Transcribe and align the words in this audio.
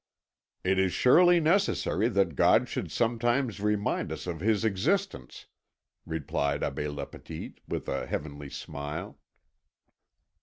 "It 0.63 0.79
is 0.79 0.93
surely 0.93 1.39
necessary 1.39 2.09
that 2.09 2.35
God 2.35 2.67
should 2.67 2.91
sometimes 2.91 3.59
remind 3.59 4.11
us 4.11 4.25
of 4.25 4.39
his 4.39 4.65
existence," 4.65 5.45
replied 6.07 6.61
Abbé 6.61 6.91
Lapetite, 6.91 7.59
with 7.67 7.87
a 7.87 8.07
heavenly 8.07 8.49
smile. 8.49 9.19